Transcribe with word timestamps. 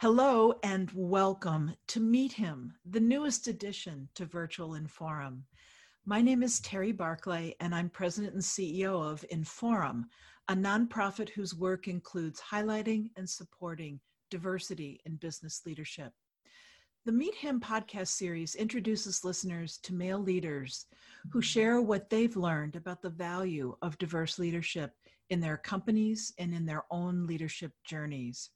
Hello 0.00 0.54
and 0.62 0.90
welcome 0.94 1.74
to 1.88 2.00
Meet 2.00 2.32
Him, 2.32 2.72
the 2.88 3.00
newest 3.00 3.48
addition 3.48 4.08
to 4.14 4.24
Virtual 4.24 4.70
Inforum. 4.70 5.42
My 6.06 6.22
name 6.22 6.42
is 6.42 6.58
Terry 6.60 6.90
Barclay, 6.90 7.54
and 7.60 7.74
I'm 7.74 7.90
president 7.90 8.32
and 8.32 8.42
CEO 8.42 9.04
of 9.04 9.26
Inforum, 9.30 10.04
a 10.48 10.54
nonprofit 10.54 11.28
whose 11.28 11.54
work 11.54 11.86
includes 11.86 12.40
highlighting 12.40 13.10
and 13.18 13.28
supporting 13.28 14.00
diversity 14.30 15.02
in 15.04 15.16
business 15.16 15.60
leadership. 15.66 16.14
The 17.04 17.12
Meet 17.12 17.34
Him 17.34 17.60
podcast 17.60 18.08
series 18.08 18.54
introduces 18.54 19.22
listeners 19.22 19.80
to 19.82 19.92
male 19.92 20.18
leaders 20.18 20.86
who 21.30 21.42
share 21.42 21.82
what 21.82 22.08
they've 22.08 22.38
learned 22.38 22.74
about 22.74 23.02
the 23.02 23.10
value 23.10 23.76
of 23.82 23.98
diverse 23.98 24.38
leadership 24.38 24.94
in 25.28 25.40
their 25.40 25.58
companies 25.58 26.32
and 26.38 26.54
in 26.54 26.64
their 26.64 26.84
own 26.90 27.26
leadership 27.26 27.72
journeys. 27.84 28.48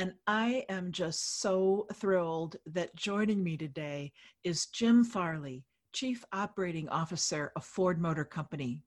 And 0.00 0.14
I 0.26 0.64
am 0.70 0.92
just 0.92 1.42
so 1.42 1.86
thrilled 1.92 2.56
that 2.64 2.96
joining 2.96 3.44
me 3.44 3.58
today 3.58 4.12
is 4.44 4.68
Jim 4.68 5.04
Farley, 5.04 5.62
Chief 5.92 6.24
Operating 6.32 6.88
Officer 6.88 7.52
of 7.54 7.66
Ford 7.66 8.00
Motor 8.00 8.24
Company. 8.24 8.80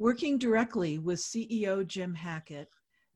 Working 0.00 0.36
directly 0.36 0.98
with 0.98 1.20
CEO 1.20 1.86
Jim 1.86 2.14
Hackett, 2.14 2.66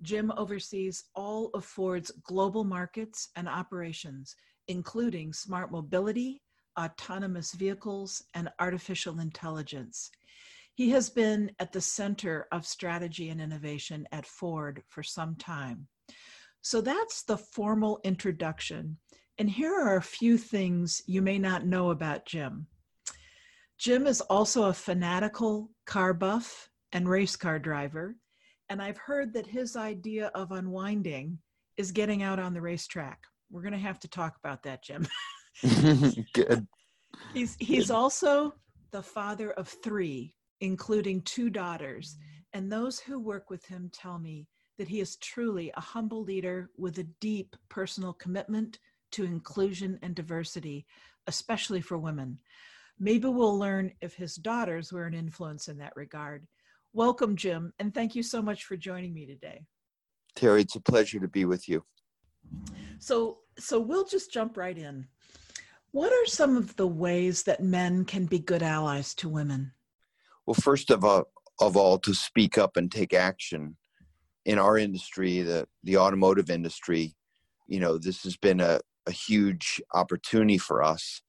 Jim 0.01 0.33
oversees 0.37 1.07
all 1.17 1.51
of 1.55 1.65
Ford's 1.65 2.13
global 2.23 2.63
markets 2.63 3.31
and 3.35 3.49
operations, 3.49 4.37
including 4.69 5.33
smart 5.33 5.73
mobility, 5.73 6.41
autonomous 6.79 7.53
vehicles, 7.53 8.23
and 8.35 8.49
artificial 8.61 9.19
intelligence. 9.19 10.09
He 10.77 10.91
has 10.91 11.11
been 11.11 11.51
at 11.59 11.73
the 11.73 11.81
center 11.81 12.47
of 12.53 12.65
strategy 12.65 13.31
and 13.31 13.41
innovation 13.41 14.07
at 14.13 14.25
Ford 14.25 14.85
for 14.87 15.03
some 15.03 15.35
time. 15.35 15.89
So 16.63 16.81
that's 16.81 17.23
the 17.23 17.39
formal 17.39 18.01
introduction. 18.05 18.99
And 19.39 19.49
here 19.49 19.73
are 19.73 19.97
a 19.97 20.03
few 20.03 20.37
things 20.37 21.01
you 21.07 21.23
may 21.23 21.39
not 21.39 21.67
know 21.67 21.91
about 21.91 22.27
Jim. 22.27 22.67
Jim 23.79 24.07
is 24.07 24.21
also 24.23 24.65
a 24.65 24.73
fanatical 24.73 25.71
car 25.87 26.13
buff 26.13 26.69
and 26.93 27.09
race 27.09 27.37
car 27.37 27.59
driver. 27.59 28.17
And 28.69 28.83
I've 28.83 28.99
heard 28.99 29.33
that 29.35 29.47
his 29.47 29.77
idea 29.77 30.33
of 30.35 30.51
unwinding 30.51 31.39
is 31.77 31.93
getting 31.93 32.23
out 32.23 32.41
on 32.41 32.53
the 32.53 32.61
racetrack. 32.61 33.21
We're 33.51 33.63
going 33.63 33.73
to 33.73 33.79
have 33.79 34.01
to 34.01 34.09
talk 34.09 34.37
about 34.43 34.65
that, 34.65 34.83
Jim. 34.83 35.07
Good. 36.35 36.67
He's 37.33 37.57
he's 37.59 37.89
Good. 37.89 37.95
also 37.95 38.55
the 38.91 39.03
father 39.03 39.53
of 39.53 39.69
3, 39.69 40.35
including 40.61 41.23
two 41.23 41.51
daughters, 41.51 42.17
and 42.53 42.71
those 42.71 42.99
who 42.99 43.19
work 43.19 43.51
with 43.51 43.65
him 43.67 43.91
tell 43.93 44.19
me 44.19 44.47
that 44.79 44.89
he 44.89 45.01
is 45.01 45.17
truly 45.17 45.71
a 45.77 45.81
humble 45.81 46.23
leader 46.23 46.71
with 46.79 46.99
a 46.99 47.05
deep 47.21 47.57
personal 47.69 48.13
commitment 48.13 48.79
to 49.11 49.25
inclusion 49.25 49.99
and 50.03 50.15
diversity, 50.15 50.87
especially 51.27 51.81
for 51.81 51.99
women. 51.99 52.39
Maybe 52.99 53.29
we'll 53.29 53.59
learn 53.59 53.93
if 54.01 54.15
his 54.15 54.37
daughters 54.37 54.93
were 54.93 55.07
an 55.07 55.15
influence 55.15 55.69
in 55.69 55.79
that 55.79 55.97
regard. 55.97 56.47
Welcome, 56.93 57.37
Jim, 57.37 57.73
and 57.79 57.93
thank 57.93 58.15
you 58.15 58.23
so 58.23 58.41
much 58.41 58.65
for 58.65 58.77
joining 58.77 59.13
me 59.13 59.27
today. 59.27 59.65
Terry, 60.35 60.63
it's 60.63 60.77
a 60.77 60.81
pleasure 60.81 61.21
to 61.21 61.29
be 61.29 61.45
with 61.45 61.69
you. 61.69 61.85
So, 63.01 63.39
so 63.59 63.81
we'll 63.81 64.07
just 64.07 64.33
jump 64.33 64.57
right 64.57 64.77
in. 64.77 65.07
What 65.91 66.13
are 66.13 66.27
some 66.27 66.57
of 66.57 66.77
the 66.77 66.87
ways 66.87 67.43
that 67.45 67.63
men 67.63 68.05
can 68.05 68.27
be 68.27 68.39
good 68.39 68.63
allies 68.63 69.15
to 69.17 69.29
women? 69.29 69.73
Well, 70.47 70.55
first 70.55 70.91
of 70.91 71.05
all, 71.05 71.25
of 71.61 71.77
all, 71.77 71.99
to 71.99 72.15
speak 72.15 72.57
up 72.57 72.77
and 72.77 72.91
take 72.91 73.13
action 73.13 73.77
in 74.49 74.59
our 74.59 74.79
industry, 74.79 75.43
the 75.43 75.69
the 75.85 75.99
automotive 75.99 76.51
industry. 76.51 77.15
You 77.67 77.81
know, 77.81 77.99
this 77.99 78.23
has 78.23 78.37
been 78.39 78.61
a, 78.61 78.81
a 79.07 79.13
huge 79.13 79.81
opportunity 79.93 80.57
for 80.57 80.83
us, 80.83 81.21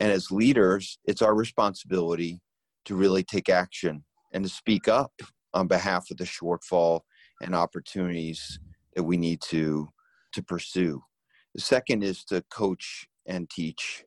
and 0.00 0.10
as 0.10 0.30
leaders, 0.30 0.98
it's 1.04 1.20
our 1.20 1.34
responsibility 1.34 2.40
to 2.86 2.96
really 2.96 3.22
take 3.22 3.50
action 3.50 4.04
and 4.32 4.42
to 4.44 4.50
speak 4.50 4.88
up 4.88 5.12
on 5.52 5.68
behalf 5.68 6.10
of 6.10 6.16
the 6.16 6.24
shortfall 6.24 7.00
and 7.42 7.54
opportunities 7.54 8.58
that 8.96 9.04
we 9.04 9.18
need 9.18 9.42
to 9.42 9.90
to 10.32 10.42
pursue. 10.42 11.02
The 11.54 11.60
second 11.60 12.02
is 12.02 12.24
to 12.24 12.42
coach 12.50 13.06
and 13.26 13.48
teach. 13.50 14.04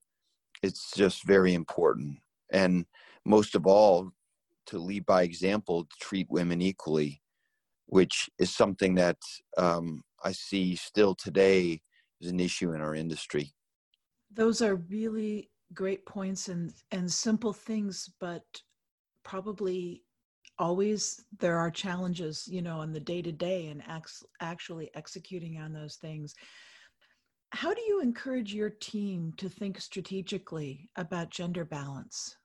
It's 0.64 0.94
just 0.96 1.28
very 1.28 1.54
important. 1.54 2.18
And 2.52 2.88
most 3.24 3.54
of 3.54 3.68
all, 3.68 4.14
to 4.66 4.80
lead 4.80 5.06
by 5.06 5.22
example, 5.22 5.84
to 5.84 5.96
treat 6.02 6.28
women 6.32 6.60
equally, 6.60 7.22
which 7.88 8.30
is 8.38 8.56
something 8.56 8.96
that 8.96 9.18
um, 9.58 10.04
I 10.24 10.32
see 10.32 10.76
still 10.76 11.16
today 11.16 11.82
is 12.22 12.30
an 12.30 12.40
issue 12.40 12.74
in 12.74 12.82
our 12.82 12.96
industry. 12.96 13.54
Those 14.32 14.62
are 14.62 14.76
really 14.76 15.50
great 15.74 16.06
points 16.06 16.50
and, 16.50 16.74
and 16.92 17.12
simple 17.12 17.54
things, 17.54 18.10
but 18.20 18.44
probably 19.24 20.04
always 20.60 21.24
there 21.40 21.58
are 21.58 21.72
challenges, 21.72 22.48
you 22.48 22.62
know, 22.62 22.82
in 22.82 22.92
the 22.92 23.00
day 23.00 23.22
to 23.22 23.32
day 23.32 23.68
and 23.68 23.84
ex- 23.88 24.24
actually 24.42 24.90
executing 24.96 25.60
on 25.60 25.74
those 25.74 25.96
things. 25.96 26.34
How 27.52 27.74
do 27.74 27.82
you 27.82 28.02
encourage 28.02 28.54
your 28.54 28.70
team 28.70 29.34
to 29.38 29.48
think 29.48 29.80
strategically 29.80 30.90
about 30.98 31.30
gender 31.30 31.64
balance? 31.64 32.36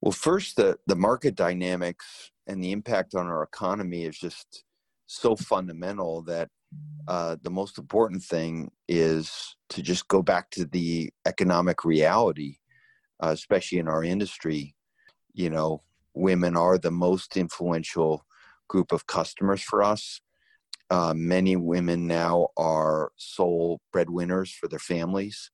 Well, 0.00 0.12
first, 0.12 0.56
the, 0.56 0.78
the 0.86 0.96
market 0.96 1.34
dynamics 1.34 2.30
and 2.46 2.62
the 2.62 2.72
impact 2.72 3.14
on 3.14 3.26
our 3.26 3.42
economy 3.42 4.04
is 4.04 4.18
just 4.18 4.64
so 5.06 5.36
fundamental 5.36 6.22
that 6.22 6.48
uh, 7.08 7.36
the 7.42 7.50
most 7.50 7.78
important 7.78 8.22
thing 8.22 8.70
is 8.88 9.56
to 9.68 9.82
just 9.82 10.08
go 10.08 10.22
back 10.22 10.50
to 10.50 10.64
the 10.64 11.10
economic 11.26 11.84
reality, 11.84 12.56
uh, 13.22 13.30
especially 13.30 13.78
in 13.78 13.88
our 13.88 14.04
industry. 14.04 14.74
You 15.34 15.50
know, 15.50 15.82
women 16.14 16.56
are 16.56 16.78
the 16.78 16.90
most 16.90 17.36
influential 17.36 18.24
group 18.68 18.92
of 18.92 19.06
customers 19.06 19.62
for 19.62 19.82
us. 19.82 20.20
Uh, 20.90 21.12
many 21.14 21.56
women 21.56 22.06
now 22.06 22.48
are 22.56 23.12
sole 23.16 23.80
breadwinners 23.92 24.52
for 24.52 24.68
their 24.68 24.78
families. 24.78 25.50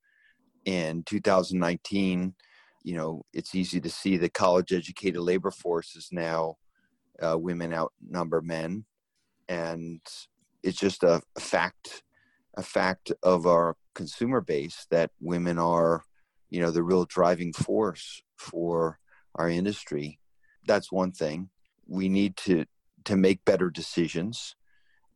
In 0.65 1.03
2019, 1.05 2.35
you 2.87 2.97
know, 2.97 3.25
it's 3.33 3.55
easy 3.55 3.81
to 3.81 3.91
see 3.91 4.17
the 4.17 4.29
college 4.29 4.73
educated 4.73 5.21
labor 5.21 5.51
force 5.51 5.97
is 5.97 6.09
now 6.13 6.57
uh, 7.21 7.37
women 7.37 7.75
outnumber 7.75 8.41
men. 8.41 8.85
And 9.49 10.01
it's 10.63 10.79
just 10.79 11.03
a, 11.03 11.21
fact, 11.39 12.03
a 12.57 12.63
fact 12.63 13.13
of 13.23 13.47
our 13.47 13.77
consumer 13.95 14.41
base 14.41 14.87
that 14.91 15.11
women 15.21 15.59
are, 15.59 16.05
you 16.51 16.61
know, 16.61 16.71
the 16.71 16.83
real 16.83 17.05
driving 17.05 17.53
force 17.53 18.23
for 18.37 18.99
our 19.35 19.49
industry 19.51 20.19
that's 20.67 20.93
one 20.93 21.13
thing. 21.13 21.49
We 21.87 22.09
need 22.09 22.37
to 22.39 22.67
to 23.05 23.17
make 23.17 23.45
better 23.45 23.71
decisions, 23.71 24.57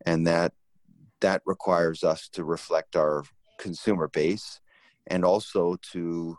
and 0.06 0.26
that 0.26 0.52
that 1.20 1.42
requires 1.44 2.02
us 2.04 2.28
to 2.30 2.44
reflect 2.44 2.96
our 2.96 3.24
consumer 3.58 4.08
base 4.08 4.60
and 5.06 5.24
also 5.24 5.76
to 5.92 6.38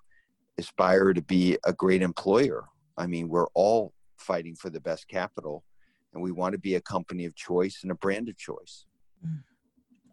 aspire 0.58 1.14
to 1.14 1.22
be 1.22 1.58
a 1.66 1.74
great 1.74 2.02
employer. 2.02 2.66
I 2.98 3.08
mean, 3.08 3.30
we're 3.30 3.48
all 3.54 3.94
fighting 4.18 4.56
for 4.56 4.70
the 4.70 4.80
best 4.80 5.08
capital, 5.08 5.64
and 6.14 6.22
we 6.22 6.32
want 6.32 6.54
to 6.54 6.60
be 6.60 6.76
a 6.76 6.82
company 6.82 7.26
of 7.26 7.36
choice 7.36 7.80
and 7.84 7.92
a 7.92 7.96
brand 7.96 8.30
of 8.30 8.38
choice. 8.38 8.86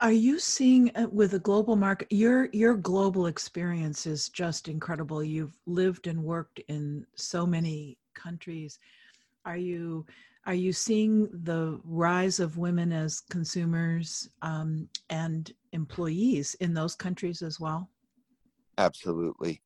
Are 0.01 0.13
you 0.13 0.39
seeing 0.39 0.95
uh, 0.97 1.09
with 1.11 1.33
the 1.33 1.41
global 1.41 1.75
market 1.75 2.13
your 2.13 2.49
your 2.53 2.77
global 2.77 3.27
experience 3.27 4.07
is 4.07 4.29
just 4.29 4.69
incredible. 4.69 5.25
You've 5.25 5.59
lived 5.67 6.07
and 6.07 6.23
worked 6.23 6.61
in 6.69 7.05
so 7.17 7.45
many 7.45 7.99
countries. 8.15 8.79
Are 9.45 9.57
you 9.57 10.07
are 10.47 10.55
you 10.55 10.73
seeing 10.73 11.29
the 11.45 11.81
rise 11.85 12.39
of 12.39 12.59
women 12.59 12.93
as 12.93 13.21
consumers 13.21 14.31
um, 14.41 14.89
and 15.11 15.53
employees 15.73 16.55
in 16.61 16.73
those 16.73 16.95
countries 16.95 17.43
as 17.43 17.59
well? 17.59 17.91
Absolutely. 18.79 19.61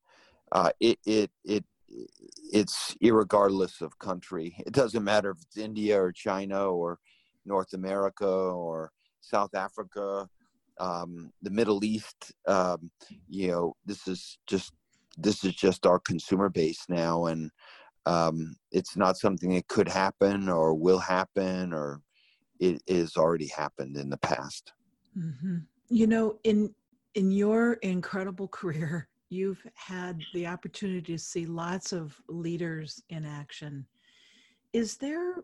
Uh, 0.53 0.71
it, 0.81 0.99
it, 1.07 1.31
it, 1.45 1.65
it's 2.53 2.95
irregardless 3.03 3.81
of 3.81 3.99
country. 3.99 4.55
It 4.67 4.73
doesn't 4.73 5.05
matter 5.05 5.31
if 5.31 5.39
it's 5.43 5.57
India 5.57 6.01
or 6.01 6.13
China 6.13 6.67
or 6.67 6.99
North 7.45 7.73
America 7.73 8.27
or 8.27 8.93
South 9.21 9.55
Africa, 9.55 10.29
um, 10.79 11.33
the 11.43 11.51
Middle 11.51 11.85
East. 11.85 12.33
Um, 12.47 12.91
you 13.29 13.49
know, 13.49 13.75
this 13.85 14.07
is 14.07 14.39
just 14.47 14.73
this 15.19 15.45
is 15.45 15.55
just 15.55 15.87
our 15.87 15.99
consumer 15.99 16.49
base 16.49 16.85
now, 16.89 17.27
and 17.27 17.51
um, 18.07 18.57
it's 18.71 18.97
not 18.97 19.19
something 19.19 19.55
that 19.55 19.69
could 19.69 19.89
happen 19.89 20.49
or 20.49 20.75
will 20.75 20.99
happen 20.99 21.73
or 21.73 22.01
it 22.61 22.81
is 22.87 23.17
already 23.17 23.49
happened 23.49 23.97
in 23.97 24.09
the 24.09 24.17
past. 24.19 24.73
Mm-hmm. 25.19 25.59
You 25.89 26.07
know, 26.07 26.39
in 26.45 26.75
in 27.15 27.31
your 27.31 27.75
incredible 27.75 28.49
career, 28.59 29.09
you've 29.33 29.67
had 29.75 30.21
the 30.35 30.47
opportunity 30.47 31.13
to 31.15 31.19
see 31.19 31.47
lots 31.47 31.93
of 31.93 32.21
leaders 32.29 33.03
in 33.09 33.25
action. 33.25 33.87
Is 34.73 34.97
there 34.97 35.37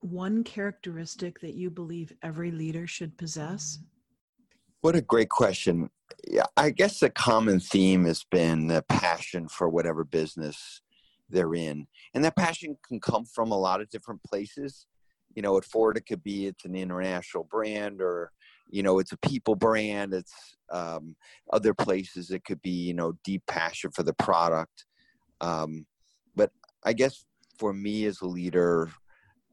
one 0.00 0.42
characteristic 0.44 1.40
that 1.40 1.54
you 1.54 1.70
believe 1.70 2.12
every 2.22 2.50
leader 2.50 2.86
should 2.86 3.16
possess? 3.18 3.78
What 4.80 4.96
a 4.96 5.02
great 5.02 5.28
question. 5.28 5.90
Yeah, 6.28 6.44
I 6.56 6.70
guess 6.70 7.00
the 7.00 7.10
common 7.10 7.60
theme 7.60 8.04
has 8.04 8.24
been 8.30 8.66
the 8.66 8.82
passion 8.88 9.48
for 9.48 9.68
whatever 9.68 10.04
business 10.04 10.82
they're 11.28 11.54
in. 11.54 11.86
And 12.14 12.24
that 12.24 12.36
passion 12.36 12.76
can 12.86 13.00
come 13.00 13.24
from 13.24 13.50
a 13.50 13.58
lot 13.58 13.80
of 13.80 13.90
different 13.90 14.22
places. 14.22 14.86
You 15.34 15.42
know, 15.42 15.56
at 15.56 15.64
Ford, 15.64 15.96
it 15.96 16.06
could 16.06 16.22
be 16.22 16.46
it's 16.46 16.64
an 16.64 16.74
international 16.74 17.44
brand 17.44 18.00
or, 18.00 18.30
you 18.70 18.82
know, 18.82 18.98
it's 18.98 19.12
a 19.12 19.18
people 19.18 19.54
brand. 19.54 20.14
It's 20.14 20.56
um, 20.74 21.16
other 21.52 21.72
places, 21.72 22.30
it 22.30 22.44
could 22.44 22.60
be, 22.60 22.70
you 22.70 22.94
know, 22.94 23.14
deep 23.24 23.42
passion 23.46 23.90
for 23.92 24.02
the 24.02 24.12
product. 24.14 24.84
Um, 25.40 25.86
but 26.34 26.50
I 26.84 26.92
guess 26.92 27.24
for 27.58 27.72
me 27.72 28.04
as 28.06 28.20
a 28.20 28.26
leader, 28.26 28.90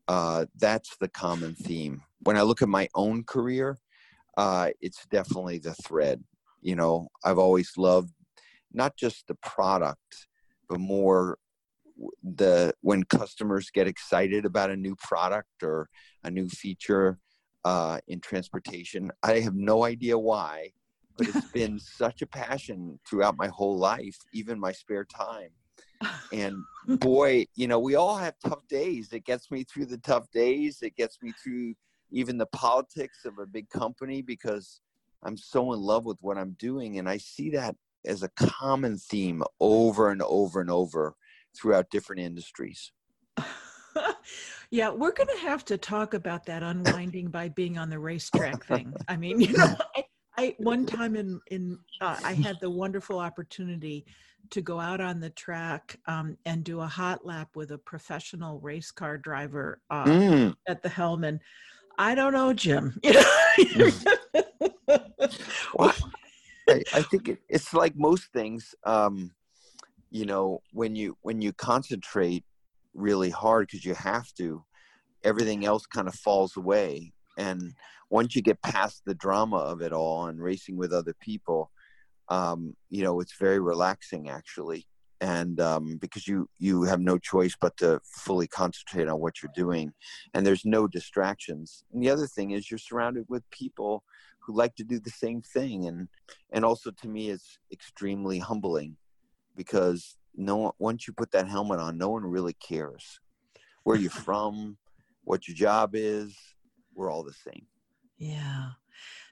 uh, 0.07 0.45
that's 0.59 0.97
the 0.97 1.07
common 1.07 1.55
theme. 1.55 2.01
When 2.23 2.37
I 2.37 2.41
look 2.41 2.61
at 2.61 2.69
my 2.69 2.89
own 2.95 3.23
career, 3.23 3.77
uh, 4.37 4.71
it's 4.81 5.05
definitely 5.11 5.59
the 5.59 5.75
thread. 5.75 6.23
You 6.61 6.75
know, 6.75 7.07
I've 7.23 7.39
always 7.39 7.71
loved 7.77 8.13
not 8.73 8.97
just 8.97 9.27
the 9.27 9.35
product, 9.35 10.27
but 10.67 10.79
more 10.79 11.37
the 12.23 12.73
when 12.81 13.03
customers 13.03 13.69
get 13.71 13.87
excited 13.87 14.45
about 14.45 14.71
a 14.71 14.75
new 14.75 14.95
product 14.95 15.61
or 15.61 15.87
a 16.23 16.31
new 16.31 16.47
feature 16.49 17.19
uh, 17.63 17.99
in 18.07 18.19
transportation. 18.19 19.11
I 19.21 19.39
have 19.39 19.55
no 19.55 19.83
idea 19.83 20.17
why, 20.17 20.71
but 21.21 21.35
it's 21.35 21.51
been 21.53 21.79
such 21.79 22.21
a 22.21 22.27
passion 22.27 22.99
throughout 23.07 23.37
my 23.37 23.47
whole 23.47 23.77
life, 23.77 24.17
even 24.33 24.59
my 24.59 24.71
spare 24.71 25.05
time. 25.05 25.49
And 26.33 26.55
boy, 26.87 27.45
you 27.55 27.67
know, 27.67 27.79
we 27.79 27.93
all 27.95 28.17
have 28.17 28.33
tough 28.43 28.67
days. 28.67 29.13
It 29.13 29.25
gets 29.25 29.51
me 29.51 29.63
through 29.63 29.85
the 29.85 29.99
tough 29.99 30.31
days. 30.31 30.79
It 30.81 30.95
gets 30.95 31.21
me 31.21 31.31
through 31.43 31.75
even 32.11 32.37
the 32.37 32.47
politics 32.47 33.25
of 33.25 33.37
a 33.37 33.45
big 33.45 33.69
company 33.69 34.23
because 34.23 34.81
I'm 35.23 35.37
so 35.37 35.73
in 35.73 35.79
love 35.79 36.05
with 36.05 36.17
what 36.21 36.39
I'm 36.39 36.55
doing. 36.57 36.97
And 36.97 37.07
I 37.07 37.17
see 37.17 37.51
that 37.51 37.75
as 38.05 38.23
a 38.23 38.29
common 38.29 38.97
theme 38.97 39.43
over 39.59 40.09
and 40.09 40.23
over 40.23 40.59
and 40.59 40.71
over 40.71 41.13
throughout 41.55 41.91
different 41.91 42.21
industries. 42.21 42.91
yeah, 44.71 44.89
we're 44.89 45.11
going 45.11 45.29
to 45.29 45.41
have 45.41 45.63
to 45.65 45.77
talk 45.77 46.15
about 46.15 46.47
that 46.47 46.63
unwinding 46.63 47.27
by 47.29 47.49
being 47.49 47.77
on 47.77 47.91
the 47.91 47.99
racetrack 47.99 48.65
thing. 48.65 48.91
I 49.07 49.17
mean, 49.17 49.39
you 49.39 49.53
know, 49.55 49.75
I, 49.95 50.03
I 50.41 50.55
one 50.57 50.87
time 50.87 51.15
in 51.15 51.39
in 51.51 51.77
uh, 52.01 52.17
I 52.23 52.33
had 52.33 52.57
the 52.59 52.69
wonderful 52.69 53.19
opportunity 53.19 54.05
to 54.49 54.61
go 54.61 54.79
out 54.79 54.99
on 54.99 55.19
the 55.19 55.29
track 55.29 55.99
um, 56.07 56.35
and 56.45 56.63
do 56.63 56.79
a 56.79 56.87
hot 56.87 57.23
lap 57.23 57.49
with 57.55 57.69
a 57.71 57.77
professional 57.77 58.59
race 58.59 58.89
car 58.89 59.19
driver 59.19 59.79
uh, 59.91 60.05
mm. 60.05 60.55
at 60.67 60.81
the 60.81 60.89
helm, 60.89 61.23
and 61.25 61.39
I 61.99 62.15
don't 62.15 62.33
know, 62.33 62.53
Jim. 62.53 62.99
well, 65.75 65.93
I, 66.67 66.83
I, 66.93 67.01
think 67.03 67.29
it, 67.29 67.37
it's 67.47 67.71
like 67.75 67.95
most 67.95 68.33
things. 68.33 68.73
Um, 68.83 69.31
you 70.09 70.25
know, 70.25 70.63
when 70.73 70.95
you 70.95 71.17
when 71.21 71.39
you 71.41 71.53
concentrate 71.53 72.43
really 72.95 73.29
hard 73.29 73.67
because 73.67 73.85
you 73.85 73.93
have 73.93 74.33
to, 74.33 74.63
everything 75.23 75.65
else 75.65 75.85
kind 75.85 76.07
of 76.07 76.15
falls 76.15 76.57
away. 76.57 77.13
And 77.37 77.73
once 78.09 78.35
you 78.35 78.41
get 78.41 78.61
past 78.61 79.03
the 79.05 79.15
drama 79.15 79.57
of 79.57 79.81
it 79.81 79.93
all 79.93 80.27
and 80.27 80.41
racing 80.41 80.77
with 80.77 80.93
other 80.93 81.15
people, 81.21 81.71
um, 82.29 82.75
you 82.89 83.03
know, 83.03 83.19
it's 83.19 83.37
very 83.37 83.59
relaxing 83.59 84.29
actually. 84.29 84.87
And 85.19 85.59
um, 85.59 85.97
because 85.97 86.27
you 86.27 86.49
you 86.57 86.83
have 86.83 86.99
no 86.99 87.19
choice 87.19 87.55
but 87.59 87.77
to 87.77 87.99
fully 88.03 88.47
concentrate 88.47 89.07
on 89.07 89.19
what 89.19 89.41
you're 89.41 89.51
doing 89.55 89.93
and 90.33 90.45
there's 90.45 90.65
no 90.65 90.87
distractions. 90.87 91.83
And 91.93 92.01
the 92.01 92.09
other 92.09 92.25
thing 92.25 92.51
is 92.51 92.71
you're 92.71 92.79
surrounded 92.79 93.25
with 93.29 93.47
people 93.51 94.03
who 94.41 94.55
like 94.55 94.75
to 94.75 94.83
do 94.83 94.99
the 94.99 95.11
same 95.11 95.41
thing 95.41 95.85
and 95.87 96.07
and 96.51 96.65
also 96.65 96.91
to 96.91 97.07
me 97.07 97.29
it's 97.29 97.59
extremely 97.71 98.39
humbling 98.39 98.97
because 99.55 100.17
no 100.35 100.73
once 100.79 101.07
you 101.07 101.13
put 101.13 101.31
that 101.31 101.47
helmet 101.47 101.79
on 101.79 101.97
no 101.97 102.09
one 102.09 102.25
really 102.25 102.53
cares 102.53 103.19
where 103.83 103.97
you're 103.97 104.09
from 104.09 104.77
what 105.23 105.47
your 105.47 105.55
job 105.55 105.91
is 105.93 106.35
we're 106.95 107.11
all 107.11 107.23
the 107.23 107.33
same. 107.33 107.65
Yeah. 108.17 108.69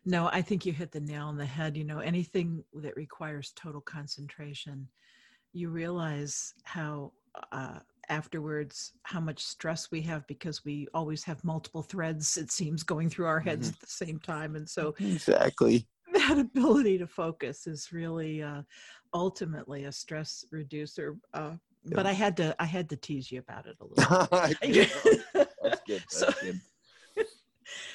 No 0.06 0.28
i 0.28 0.42
think 0.42 0.66
you 0.66 0.74
hit 0.74 0.92
the 0.92 1.00
nail 1.00 1.26
on 1.28 1.38
the 1.38 1.46
head. 1.46 1.78
You 1.78 1.84
know 1.84 2.00
anything 2.00 2.64
that 2.76 2.96
requires 2.96 3.54
total 3.56 3.82
concentration 3.82 4.88
you 5.54 5.70
realize 5.70 6.54
how 6.64 7.12
uh, 7.52 7.80
afterwards 8.10 8.94
how 9.04 9.20
much 9.20 9.44
stress 9.44 9.92
we 9.92 10.02
have 10.02 10.26
because 10.28 10.66
we 10.66 10.88
always 10.94 11.24
have 11.24 11.44
multiple 11.44 11.84
threads 11.84 12.38
it 12.38 12.52
seems 12.52 12.84
going 12.84 13.10
through 13.10 13.28
our 13.28 13.40
heads 13.40 13.68
mm-hmm. 13.68 13.76
at 13.76 13.80
the 13.82 13.88
same 13.88 14.20
time. 14.20 14.56
And 14.56 14.68
so 14.68 14.96
exactly. 15.00 15.88
that 16.14 16.40
ability 16.40 16.98
to 16.98 17.08
focus 17.08 17.68
is 17.68 17.92
really 17.92 18.42
uh, 18.42 18.64
ultimately 19.14 19.86
a 19.86 19.92
stress 19.92 20.44
reducer 20.52 21.18
uh, 21.34 21.52
but 21.86 22.06
i 22.06 22.12
had 22.12 22.36
to 22.36 22.56
i 22.60 22.66
had 22.66 22.90
to 22.90 22.96
tease 22.96 23.32
you 23.32 23.40
about 23.40 23.66
it 23.66 23.76
a 23.80 23.86
little 23.86 24.28
that's 25.64 25.82
good. 25.86 26.04
That's 26.10 26.18
so, 26.20 26.32
good 26.42 26.60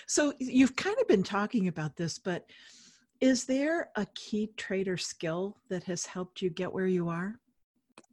so 0.07 0.33
you've 0.39 0.77
kind 0.77 0.97
of 1.01 1.09
been 1.09 1.23
talking 1.23 1.69
about 1.69 1.97
this 1.97 2.19
but 2.19 2.45
is 3.21 3.45
there 3.45 3.91
a 3.97 4.07
key 4.15 4.51
trait 4.57 4.89
or 4.89 4.97
skill 4.97 5.57
that 5.69 5.85
has 5.85 6.05
helped 6.07 6.43
you 6.43 6.51
get 6.51 6.73
where 6.73 6.87
you 6.87 7.09
are 7.09 7.39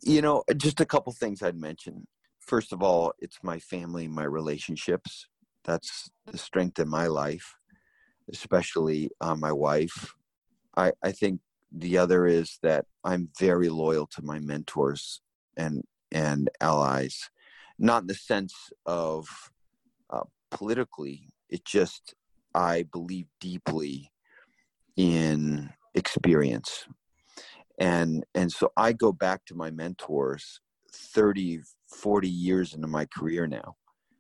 you 0.01 0.21
know, 0.21 0.43
just 0.57 0.79
a 0.79 0.85
couple 0.85 1.13
things 1.13 1.41
I'd 1.41 1.55
mention. 1.55 2.07
First 2.39 2.73
of 2.73 2.81
all, 2.81 3.13
it's 3.19 3.37
my 3.43 3.59
family, 3.59 4.07
my 4.07 4.23
relationships. 4.23 5.27
That's 5.63 6.09
the 6.25 6.37
strength 6.37 6.79
in 6.79 6.89
my 6.89 7.07
life, 7.07 7.55
especially 8.31 9.11
uh, 9.21 9.35
my 9.35 9.51
wife. 9.51 10.15
I, 10.75 10.91
I 11.03 11.11
think 11.11 11.41
the 11.71 11.97
other 11.97 12.25
is 12.25 12.57
that 12.63 12.85
I'm 13.03 13.29
very 13.39 13.69
loyal 13.69 14.07
to 14.07 14.23
my 14.23 14.39
mentors 14.39 15.21
and 15.55 15.83
and 16.11 16.49
allies, 16.59 17.29
not 17.79 18.01
in 18.01 18.07
the 18.07 18.15
sense 18.15 18.53
of 18.85 19.27
uh, 20.09 20.23
politically. 20.49 21.29
It 21.51 21.65
just 21.65 22.15
I 22.56 22.86
believe 22.92 23.27
deeply 23.39 24.12
in 24.98 25.69
experience. 25.94 26.86
And 27.80 28.24
and 28.36 28.51
so 28.51 28.71
i 28.77 28.94
go 28.94 29.12
back 29.12 29.44
to 29.45 29.56
my 29.56 29.71
mentors 29.71 30.59
30 30.94 31.62
40 31.88 32.30
years 32.30 32.74
into 32.74 32.88
my 32.88 33.06
career 33.06 33.48
now 33.48 33.75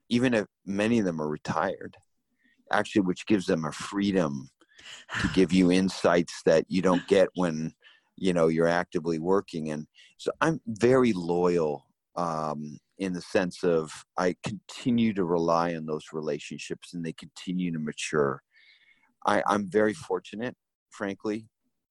even 0.09 0.33
if 0.33 0.45
many 0.65 0.99
of 0.99 1.05
them 1.05 1.21
are 1.21 1.29
retired 1.29 1.95
actually 2.71 3.01
which 3.01 3.25
gives 3.27 3.45
them 3.45 3.65
a 3.65 3.71
freedom 3.71 4.49
to 5.21 5.27
give 5.29 5.51
you 5.51 5.71
insights 5.81 6.41
that 6.45 6.65
you 6.69 6.81
don't 6.81 7.05
get 7.07 7.29
when 7.35 7.73
you 8.17 8.33
know 8.33 8.47
you're 8.47 8.67
actively 8.67 9.19
working. 9.19 9.71
And 9.71 9.87
so 10.17 10.31
i'm 10.41 10.61
very 10.67 11.13
loyal 11.13 11.85
um, 12.15 12.77
in 13.01 13.13
the 13.13 13.21
sense 13.21 13.63
of 13.63 13.91
i 14.17 14.33
continue 14.43 15.11
to 15.13 15.25
rely 15.25 15.75
on 15.75 15.85
those 15.85 16.05
relationships 16.13 16.93
and 16.93 17.03
they 17.03 17.13
continue 17.13 17.71
to 17.71 17.79
mature. 17.79 18.41
I, 19.25 19.43
i'm 19.47 19.69
very 19.69 19.93
fortunate 19.93 20.55
frankly. 20.91 21.47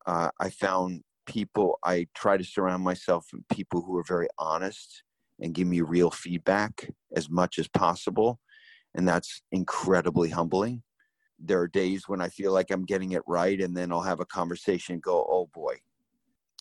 Uh, 0.07 0.31
i 0.41 0.49
found 0.49 1.03
people 1.27 1.79
i 1.85 2.07
try 2.15 2.37
to 2.37 2.45
surround 2.45 2.83
myself 2.83 3.27
with 3.33 3.47
people 3.49 3.83
who 3.83 3.97
are 3.99 4.05
very 4.05 4.29
honest 4.39 5.03
and 5.41 5.53
give 5.55 5.67
me 5.67 5.81
real 5.81 6.11
feedback 6.11 6.89
as 7.15 7.29
much 7.29 7.59
as 7.59 7.69
possible 7.69 8.39
and 8.95 9.07
that's 9.07 9.43
incredibly 9.53 10.31
humbling. 10.31 10.83
There 11.39 11.61
are 11.61 11.69
days 11.69 12.05
when 12.07 12.21
i 12.21 12.29
feel 12.29 12.53
like 12.53 12.71
i'm 12.71 12.85
getting 12.85 13.13
it 13.13 13.23
right 13.27 13.61
and 13.61 13.77
then 13.77 13.93
i'll 13.93 14.03
have 14.03 14.21
a 14.21 14.27
conversation 14.27 14.95
and 14.95 15.03
go 15.03 15.27
oh 15.29 15.49
boy. 15.53 15.77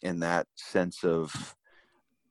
And 0.04 0.24
that 0.24 0.48
sense 0.56 1.04
of 1.04 1.56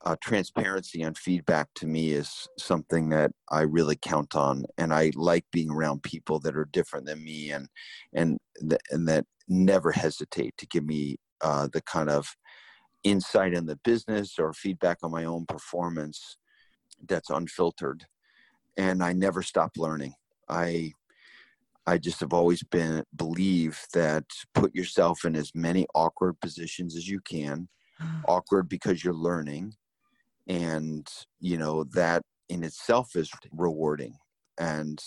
uh, 0.04 0.16
transparency 0.22 1.02
and 1.02 1.18
feedback 1.18 1.68
to 1.74 1.86
me 1.86 2.10
is 2.10 2.48
something 2.56 3.08
that 3.08 3.32
I 3.50 3.62
really 3.62 3.96
count 3.96 4.36
on, 4.36 4.64
and 4.76 4.92
I 4.92 5.10
like 5.14 5.44
being 5.52 5.70
around 5.70 6.02
people 6.02 6.38
that 6.40 6.56
are 6.56 6.68
different 6.72 7.06
than 7.06 7.22
me, 7.24 7.50
and 7.50 7.68
and 8.12 8.38
th- 8.60 8.80
and 8.90 9.08
that 9.08 9.24
never 9.48 9.90
hesitate 9.90 10.56
to 10.58 10.66
give 10.66 10.84
me 10.84 11.16
uh, 11.40 11.68
the 11.72 11.82
kind 11.82 12.10
of 12.10 12.36
insight 13.04 13.54
in 13.54 13.66
the 13.66 13.76
business 13.84 14.38
or 14.38 14.52
feedback 14.52 14.98
on 15.02 15.10
my 15.10 15.24
own 15.24 15.46
performance 15.46 16.36
that's 17.08 17.30
unfiltered. 17.30 18.04
And 18.76 19.02
i 19.02 19.12
never 19.12 19.42
stop 19.42 19.72
learning. 19.76 20.14
I 20.48 20.92
i 21.86 21.98
just 21.98 22.20
have 22.20 22.32
always 22.32 22.62
been 22.62 23.02
believe 23.16 23.80
that 23.94 24.24
put 24.54 24.74
yourself 24.74 25.24
in 25.24 25.34
as 25.36 25.52
many 25.54 25.86
awkward 25.94 26.40
positions 26.40 26.96
as 26.96 27.08
you 27.08 27.20
can. 27.20 27.68
Awkward 28.28 28.68
because 28.68 29.02
you're 29.02 29.14
learning 29.14 29.74
and 30.48 31.06
you 31.40 31.58
know 31.58 31.84
that 31.84 32.22
in 32.48 32.64
itself 32.64 33.14
is 33.14 33.30
rewarding 33.52 34.14
and 34.58 34.98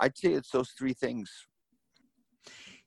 i'd 0.00 0.16
say 0.16 0.32
it's 0.32 0.50
those 0.50 0.70
three 0.78 0.94
things 0.94 1.30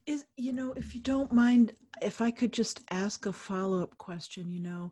is 0.06 0.24
you 0.38 0.54
know 0.54 0.74
if 0.78 0.96
you 0.96 1.02
don't 1.02 1.32
mind 1.32 1.74
if 2.02 2.22
i 2.22 2.32
could 2.32 2.54
just 2.54 2.82
ask 2.92 3.26
a 3.26 3.34
follow-up 3.34 3.96
question 3.98 4.50
you 4.50 4.62
know 4.62 4.92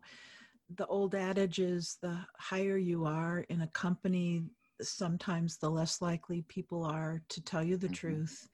the 0.76 0.86
old 0.86 1.14
adage 1.14 1.58
is 1.58 1.96
the 2.02 2.18
higher 2.38 2.76
you 2.76 3.04
are 3.04 3.44
in 3.48 3.62
a 3.62 3.68
company 3.68 4.42
sometimes 4.82 5.56
the 5.56 5.68
less 5.68 6.02
likely 6.02 6.42
people 6.48 6.84
are 6.84 7.22
to 7.28 7.42
tell 7.42 7.64
you 7.64 7.76
the 7.76 7.86
mm-hmm. 7.86 7.94
truth 7.94 8.48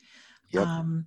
yep. 0.51 0.67
um, 0.67 1.07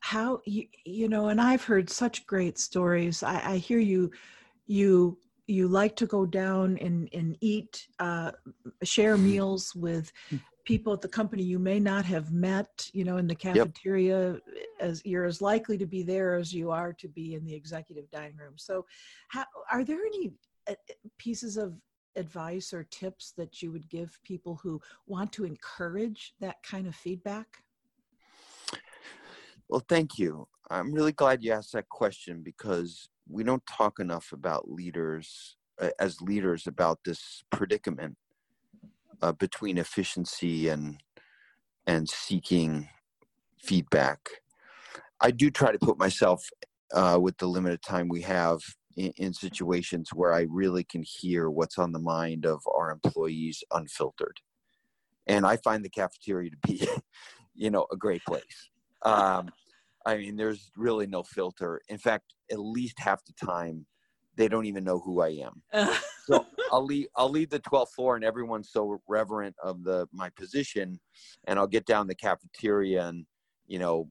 how 0.00 0.40
you 0.44 0.66
you 0.84 1.08
know 1.08 1.28
and 1.28 1.40
i've 1.40 1.64
heard 1.64 1.88
such 1.88 2.26
great 2.26 2.58
stories 2.58 3.22
i, 3.22 3.52
I 3.52 3.56
hear 3.56 3.78
you 3.78 4.10
you 4.66 5.18
you 5.50 5.68
like 5.68 5.96
to 5.96 6.06
go 6.06 6.24
down 6.24 6.78
and, 6.78 7.08
and 7.12 7.36
eat 7.40 7.86
uh, 7.98 8.30
share 8.82 9.16
mm-hmm. 9.16 9.30
meals 9.30 9.74
with 9.74 10.12
people 10.64 10.92
at 10.92 11.00
the 11.00 11.08
company 11.08 11.42
you 11.42 11.58
may 11.58 11.80
not 11.80 12.04
have 12.04 12.32
met 12.32 12.88
you 12.92 13.04
know 13.04 13.16
in 13.16 13.26
the 13.26 13.34
cafeteria 13.34 14.32
yep. 14.32 14.40
as 14.78 15.02
you're 15.04 15.24
as 15.24 15.40
likely 15.40 15.76
to 15.76 15.86
be 15.86 16.02
there 16.02 16.34
as 16.34 16.52
you 16.52 16.70
are 16.70 16.92
to 16.92 17.08
be 17.08 17.34
in 17.34 17.44
the 17.44 17.54
executive 17.54 18.08
dining 18.10 18.36
room 18.36 18.54
so 18.56 18.84
how, 19.28 19.44
are 19.72 19.82
there 19.82 20.04
any 20.06 20.32
uh, 20.68 20.74
pieces 21.18 21.56
of 21.56 21.74
advice 22.16 22.72
or 22.72 22.84
tips 22.84 23.32
that 23.36 23.62
you 23.62 23.72
would 23.72 23.88
give 23.88 24.18
people 24.22 24.60
who 24.62 24.80
want 25.06 25.32
to 25.32 25.44
encourage 25.44 26.34
that 26.40 26.56
kind 26.62 26.86
of 26.86 26.94
feedback 26.94 27.46
well, 29.70 29.84
thank 29.88 30.18
you. 30.18 30.48
I'm 30.68 30.92
really 30.92 31.12
glad 31.12 31.44
you 31.44 31.52
asked 31.52 31.72
that 31.74 31.88
question 31.88 32.42
because 32.42 33.08
we 33.30 33.44
don't 33.44 33.64
talk 33.66 34.00
enough 34.00 34.32
about 34.32 34.70
leaders 34.70 35.56
uh, 35.80 35.90
as 35.98 36.20
leaders 36.20 36.66
about 36.66 36.98
this 37.04 37.42
predicament 37.50 38.16
uh, 39.22 39.32
between 39.32 39.78
efficiency 39.78 40.68
and 40.68 40.98
and 41.86 42.08
seeking 42.08 42.88
feedback. 43.58 44.28
I 45.20 45.30
do 45.30 45.50
try 45.50 45.72
to 45.72 45.78
put 45.78 45.98
myself 45.98 46.42
uh, 46.94 47.18
with 47.20 47.36
the 47.38 47.46
limited 47.46 47.82
time 47.82 48.08
we 48.08 48.22
have 48.22 48.60
in, 48.96 49.12
in 49.16 49.32
situations 49.32 50.10
where 50.12 50.32
I 50.32 50.46
really 50.48 50.84
can 50.84 51.02
hear 51.02 51.50
what's 51.50 51.78
on 51.78 51.92
the 51.92 51.98
mind 51.98 52.46
of 52.46 52.60
our 52.74 52.90
employees 52.90 53.62
unfiltered, 53.72 54.38
and 55.26 55.46
I 55.46 55.56
find 55.56 55.84
the 55.84 55.90
cafeteria 55.90 56.50
to 56.50 56.56
be, 56.66 56.88
you 57.54 57.70
know, 57.70 57.86
a 57.92 57.96
great 57.96 58.22
place. 58.24 58.70
Um, 59.02 59.50
I 60.06 60.16
mean, 60.16 60.36
there's 60.36 60.70
really 60.76 61.06
no 61.06 61.22
filter. 61.22 61.80
In 61.88 61.98
fact, 61.98 62.34
at 62.50 62.58
least 62.58 62.98
half 62.98 63.24
the 63.24 63.32
time, 63.44 63.86
they 64.36 64.48
don't 64.48 64.66
even 64.66 64.84
know 64.84 64.98
who 64.98 65.20
I 65.20 65.40
am. 65.44 65.62
so 66.26 66.46
I'll 66.70 66.84
leave 66.84 67.06
I'll 67.16 67.28
leave 67.28 67.50
the 67.50 67.60
12th 67.60 67.90
floor, 67.94 68.16
and 68.16 68.24
everyone's 68.24 68.70
so 68.70 69.00
reverent 69.08 69.56
of 69.62 69.82
the 69.84 70.06
my 70.12 70.30
position, 70.30 71.00
and 71.46 71.58
I'll 71.58 71.66
get 71.66 71.86
down 71.86 72.06
the 72.06 72.14
cafeteria, 72.14 73.06
and 73.06 73.26
you 73.66 73.78
know, 73.78 74.08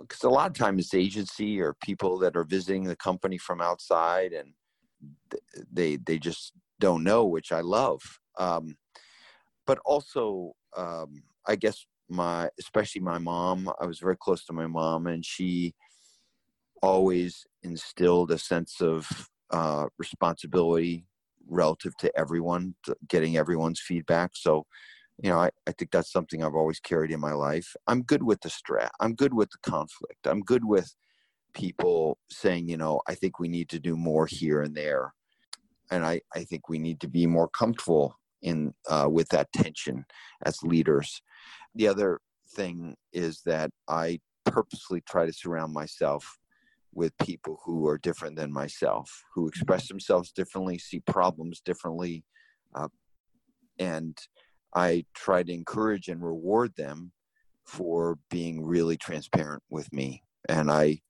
because 0.00 0.22
a 0.22 0.28
lot 0.28 0.50
of 0.50 0.56
times 0.56 0.84
it's 0.84 0.94
agency 0.94 1.60
or 1.60 1.74
people 1.82 2.18
that 2.18 2.36
are 2.36 2.44
visiting 2.44 2.84
the 2.84 2.96
company 2.96 3.38
from 3.38 3.60
outside, 3.60 4.32
and 4.32 4.52
they 5.72 5.96
they 5.96 6.18
just 6.18 6.52
don't 6.80 7.04
know, 7.04 7.24
which 7.24 7.52
I 7.52 7.60
love. 7.60 8.00
Um, 8.38 8.76
but 9.66 9.78
also, 9.84 10.52
um, 10.76 11.22
I 11.46 11.56
guess 11.56 11.86
my 12.08 12.48
especially 12.58 13.00
my 13.00 13.18
mom 13.18 13.70
i 13.80 13.86
was 13.86 13.98
very 13.98 14.16
close 14.16 14.44
to 14.44 14.52
my 14.52 14.66
mom 14.66 15.06
and 15.06 15.24
she 15.24 15.74
always 16.82 17.46
instilled 17.62 18.30
a 18.30 18.38
sense 18.38 18.80
of 18.80 19.08
uh, 19.50 19.86
responsibility 19.98 21.06
relative 21.48 21.96
to 21.98 22.10
everyone 22.18 22.74
to 22.84 22.96
getting 23.08 23.36
everyone's 23.36 23.80
feedback. 23.80 24.30
So 24.34 24.66
you 25.22 25.30
know 25.30 25.38
I, 25.38 25.50
I 25.66 25.72
think 25.72 25.90
that's 25.90 26.10
something 26.10 26.42
i've 26.42 26.54
always 26.54 26.80
carried 26.80 27.10
in 27.10 27.20
my 27.20 27.32
life. 27.32 27.76
I'm 27.86 28.02
good 28.02 28.22
with 28.22 28.40
the 28.40 28.50
stress 28.50 28.90
i'm 29.00 29.14
good 29.14 29.34
with 29.34 29.50
the 29.50 29.70
conflict 29.70 30.26
i'm 30.26 30.40
good 30.40 30.64
with 30.64 30.94
people 31.54 32.18
saying 32.30 32.68
you 32.68 32.78
know 32.78 33.00
i 33.06 33.14
think 33.14 33.38
we 33.38 33.48
need 33.48 33.68
to 33.70 33.78
do 33.78 33.96
more 33.96 34.26
here 34.26 34.62
and 34.62 34.74
there. 34.74 35.12
And 35.90 36.04
i 36.04 36.20
i 36.34 36.44
think 36.44 36.68
we 36.68 36.78
need 36.78 37.00
to 37.00 37.08
be 37.08 37.26
more 37.26 37.48
comfortable 37.48 38.16
in 38.42 38.74
uh, 38.88 39.08
with 39.10 39.28
that 39.28 39.52
tension 39.52 40.04
as 40.44 40.62
leaders. 40.62 41.22
The 41.74 41.88
other 41.88 42.20
thing 42.56 42.96
is 43.12 43.42
that 43.46 43.70
I 43.88 44.20
purposely 44.44 45.00
try 45.08 45.26
to 45.26 45.32
surround 45.32 45.72
myself 45.72 46.38
with 46.94 47.16
people 47.18 47.58
who 47.64 47.86
are 47.86 47.98
different 47.98 48.36
than 48.36 48.52
myself, 48.52 49.24
who 49.34 49.48
express 49.48 49.88
themselves 49.88 50.30
differently, 50.30 50.78
see 50.78 51.00
problems 51.00 51.60
differently, 51.60 52.24
uh, 52.74 52.88
and 53.78 54.18
I 54.74 55.04
try 55.14 55.42
to 55.42 55.52
encourage 55.52 56.08
and 56.08 56.22
reward 56.22 56.74
them 56.76 57.12
for 57.66 58.18
being 58.30 58.64
really 58.64 58.96
transparent 58.96 59.62
with 59.70 59.92
me. 59.92 60.22
And 60.48 60.70
I, 60.70 61.00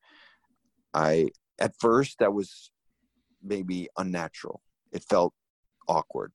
I 0.94 1.28
at 1.58 1.72
first 1.78 2.18
that 2.18 2.32
was 2.32 2.70
maybe 3.42 3.88
unnatural. 3.96 4.62
It 4.92 5.04
felt 5.08 5.32
awkward, 5.88 6.32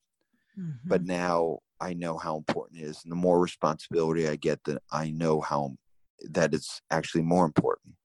mm-hmm. 0.58 0.88
but 0.88 1.04
now 1.04 1.60
I 1.80 1.94
know 1.94 2.18
how 2.18 2.38
important 2.38 2.82
it 2.82 2.86
is. 2.86 3.02
And 3.04 3.12
the 3.12 3.18
more 3.18 3.40
responsibility 3.40 4.28
I 4.28 4.36
get, 4.36 4.64
that 4.66 4.82
I 4.92 5.12
know 5.12 5.42
how 5.42 5.76
that 6.32 6.54
it's 6.54 6.82
actually 6.90 7.24
more 7.24 7.46
important. 7.46 7.96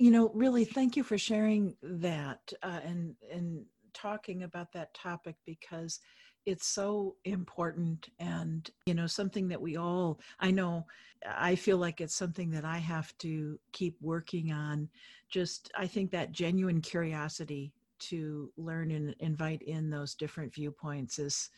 You 0.00 0.10
know, 0.10 0.30
really, 0.32 0.64
thank 0.64 0.96
you 0.96 1.04
for 1.04 1.18
sharing 1.18 1.76
that 1.82 2.54
uh, 2.62 2.80
and 2.82 3.14
and 3.30 3.66
talking 3.92 4.44
about 4.44 4.72
that 4.72 4.94
topic 4.94 5.36
because 5.44 6.00
it's 6.46 6.66
so 6.66 7.16
important 7.26 8.08
and 8.18 8.70
you 8.86 8.94
know 8.94 9.06
something 9.06 9.48
that 9.48 9.60
we 9.60 9.76
all 9.76 10.20
i 10.38 10.50
know 10.50 10.86
i 11.26 11.56
feel 11.56 11.76
like 11.76 12.00
it's 12.00 12.14
something 12.14 12.50
that 12.50 12.64
i 12.64 12.78
have 12.78 13.12
to 13.18 13.58
keep 13.72 13.96
working 14.00 14.52
on 14.52 14.88
just 15.28 15.72
i 15.76 15.88
think 15.88 16.10
that 16.12 16.30
genuine 16.30 16.80
curiosity 16.80 17.72
to 17.98 18.50
learn 18.56 18.92
and 18.92 19.14
invite 19.18 19.60
in 19.62 19.90
those 19.90 20.14
different 20.14 20.54
viewpoints 20.54 21.18
is 21.18 21.50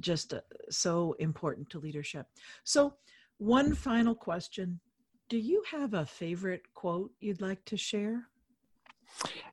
just 0.00 0.34
uh, 0.34 0.40
so 0.70 1.14
important 1.18 1.68
to 1.70 1.78
leadership. 1.78 2.26
So, 2.64 2.94
one 3.38 3.74
final 3.74 4.14
question 4.14 4.80
Do 5.28 5.38
you 5.38 5.62
have 5.70 5.94
a 5.94 6.06
favorite 6.06 6.62
quote 6.74 7.12
you'd 7.20 7.40
like 7.40 7.64
to 7.66 7.76
share? 7.76 8.28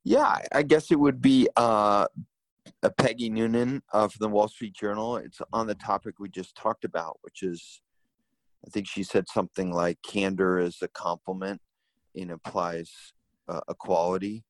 Yeah, 0.04 0.40
I 0.54 0.64
guess 0.64 0.92
it 0.92 1.00
would 1.00 1.22
be 1.22 1.50
uh, 1.56 2.08
Peggy 2.98 3.30
Noonan 3.30 3.82
of 3.92 4.18
the 4.20 4.30
Wall 4.30 4.48
Street 4.48 4.74
Journal. 4.74 5.18
It's 5.18 5.42
on 5.52 5.68
the 5.68 5.76
topic 5.76 6.16
we 6.20 6.30
just 6.30 6.56
talked 6.56 6.86
about, 6.86 7.18
which 7.22 7.44
is 7.44 7.82
I 8.66 8.70
think 8.70 8.88
she 8.88 9.04
said 9.04 9.28
something 9.28 9.72
like 9.72 10.02
candor 10.02 10.60
is 10.60 10.78
a 10.82 10.88
compliment 10.88 11.62
and 12.16 12.32
implies 12.32 12.92
uh, 13.48 13.62
equality. 13.70 14.44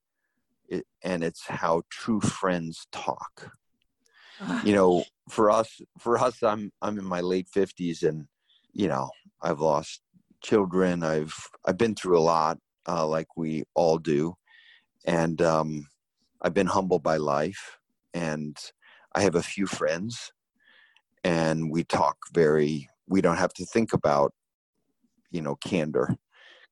It, 0.68 0.86
and 1.04 1.24
it's 1.24 1.46
how 1.48 1.84
true 1.90 2.22
friends 2.22 2.88
talk 2.92 3.52
you 4.64 4.74
know, 4.74 5.04
for 5.30 5.50
us, 5.50 5.82
for 5.98 6.18
us, 6.18 6.44
I'm 6.44 6.72
I'm 6.82 6.98
in 6.98 7.06
my 7.06 7.22
late 7.22 7.48
fifties, 7.48 8.04
and 8.04 8.28
you 8.74 8.88
know, 8.88 9.10
I've 9.42 9.60
lost 9.60 10.02
children. 10.46 11.04
I've 11.04 11.36
I've 11.66 11.78
been 11.78 11.96
through 11.96 12.20
a 12.20 12.28
lot, 12.36 12.58
uh, 12.88 13.08
like 13.08 13.28
we 13.36 13.64
all 13.74 13.98
do, 13.98 14.36
and 15.06 15.42
um, 15.42 15.88
I've 16.42 16.54
been 16.54 16.68
humbled 16.68 17.04
by 17.04 17.18
life, 17.18 17.80
and 18.14 18.56
I 19.16 19.22
have 19.22 19.36
a 19.36 19.42
few 19.42 19.66
friends, 19.66 20.32
and 21.24 21.72
we 21.72 21.84
talk 21.84 22.18
very. 22.34 22.90
We 23.08 23.22
don't 23.22 23.38
have 23.38 23.54
to 23.54 23.66
think 23.66 23.94
about, 23.94 24.34
you 25.32 25.42
know, 25.42 25.56
candor, 25.56 26.16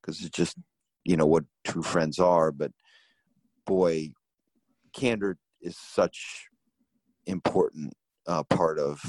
because 0.00 0.20
it's 0.20 0.36
just, 0.36 0.56
you 1.04 1.16
know, 1.16 1.26
what 1.26 1.44
true 1.64 1.82
friends 1.82 2.18
are. 2.18 2.52
But 2.52 2.72
boy, 3.66 4.10
candor 4.92 5.36
is 5.60 5.76
such 5.78 6.48
important 7.26 7.92
uh, 8.26 8.42
part 8.44 8.78
of 8.78 9.00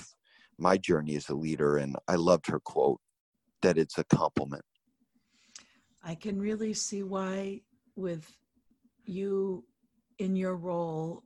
my 0.57 0.77
journey 0.77 1.15
as 1.15 1.29
a 1.29 1.35
leader. 1.35 1.77
And 1.77 1.95
I 2.07 2.15
loved 2.15 2.47
her 2.47 2.59
quote 2.59 2.99
that 3.61 3.77
it's 3.77 3.97
a 3.97 4.03
compliment. 4.05 4.63
I 6.03 6.15
can 6.15 6.39
really 6.39 6.73
see 6.73 7.03
why, 7.03 7.61
with 7.95 8.31
you 9.05 9.65
in 10.19 10.35
your 10.35 10.55
role, 10.55 11.23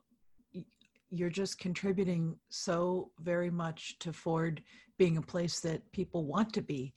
you're 1.10 1.30
just 1.30 1.58
contributing 1.60 2.36
so 2.50 3.12
very 3.20 3.50
much 3.50 3.98
to 4.00 4.14
Ford 4.14 4.62
being 4.98 5.18
a 5.18 5.22
place 5.22 5.60
that 5.62 5.92
people 5.92 6.26
want 6.26 6.54
to 6.54 6.62
be 6.62 6.94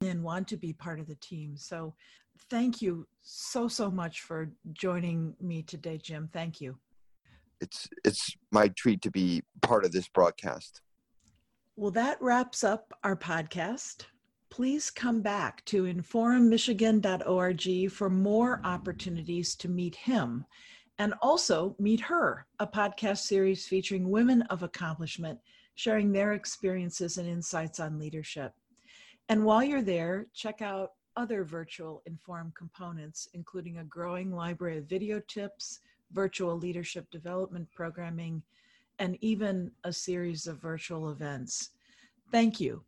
and 0.00 0.22
want 0.22 0.48
to 0.48 0.56
be 0.56 0.72
part 0.72 1.00
of 1.00 1.06
the 1.06 1.16
team. 1.16 1.56
So, 1.56 1.94
thank 2.48 2.80
you 2.80 3.06
so, 3.20 3.68
so 3.68 3.90
much 3.90 4.22
for 4.22 4.50
joining 4.72 5.34
me 5.40 5.62
today, 5.62 5.98
Jim. 5.98 6.28
Thank 6.32 6.60
you 6.60 6.78
it's 7.60 7.88
it's 8.04 8.36
my 8.50 8.68
treat 8.68 9.02
to 9.02 9.10
be 9.10 9.42
part 9.62 9.84
of 9.84 9.92
this 9.92 10.08
broadcast. 10.08 10.80
Well, 11.76 11.90
that 11.92 12.20
wraps 12.20 12.64
up 12.64 12.92
our 13.04 13.16
podcast. 13.16 14.04
Please 14.50 14.90
come 14.90 15.22
back 15.22 15.64
to 15.66 15.84
inforummichigan.org 15.84 17.92
for 17.92 18.10
more 18.10 18.60
opportunities 18.64 19.54
to 19.54 19.68
meet 19.68 19.94
him 19.94 20.44
and 20.98 21.14
also 21.22 21.76
meet 21.78 22.00
her, 22.00 22.46
a 22.58 22.66
podcast 22.66 23.18
series 23.18 23.68
featuring 23.68 24.10
women 24.10 24.42
of 24.42 24.64
accomplishment 24.64 25.38
sharing 25.76 26.10
their 26.10 26.32
experiences 26.32 27.16
and 27.16 27.28
insights 27.28 27.78
on 27.78 27.96
leadership. 27.98 28.52
And 29.28 29.44
while 29.44 29.62
you're 29.62 29.82
there, 29.82 30.26
check 30.34 30.60
out 30.60 30.94
other 31.16 31.44
virtual 31.44 32.02
Inforum 32.10 32.52
components, 32.54 33.28
including 33.34 33.78
a 33.78 33.84
growing 33.84 34.32
library 34.32 34.78
of 34.78 34.86
video 34.86 35.20
tips, 35.28 35.78
virtual 36.12 36.58
leadership 36.58 37.08
development 37.12 37.68
programming, 37.72 38.42
and 38.98 39.16
even 39.20 39.70
a 39.84 39.92
series 39.92 40.48
of 40.48 40.60
virtual 40.60 41.10
events. 41.10 41.70
Thank 42.32 42.60
you 42.60 42.82